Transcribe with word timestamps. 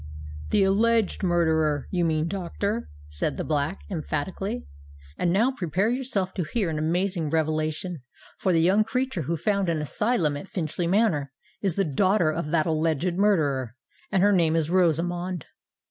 "The 0.49 0.63
alleged 0.63 1.21
murderer, 1.21 1.87
you 1.91 2.03
mean, 2.05 2.27
doctor," 2.27 2.89
said 3.07 3.37
the 3.37 3.43
Black, 3.43 3.81
emphatically. 3.87 4.65
"And 5.15 5.31
now 5.31 5.51
prepare 5.51 5.89
yourself 5.91 6.33
to 6.33 6.43
hear 6.43 6.71
an 6.71 6.79
amazing 6.79 7.29
revelation—for 7.29 8.51
the 8.51 8.63
young 8.63 8.83
creature 8.83 9.21
who 9.21 9.37
found 9.37 9.69
an 9.69 9.77
asylum 9.79 10.35
at 10.37 10.47
Finchley 10.49 10.87
Manor, 10.87 11.31
is 11.61 11.75
the 11.75 11.85
daughter 11.85 12.31
of 12.31 12.49
that 12.49 12.65
alleged 12.65 13.13
murderer, 13.15 13.75
and 14.11 14.23
her 14.23 14.33
name 14.33 14.55
is 14.55 14.71
Rosamond." 14.71 15.45